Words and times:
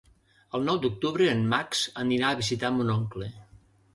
El 0.59 0.63
nou 0.67 0.79
d'octubre 0.85 1.27
en 1.33 1.43
Max 1.51 1.83
anirà 2.05 2.31
a 2.31 2.39
visitar 2.39 2.73
mon 2.79 2.89
oncle. 2.97 3.29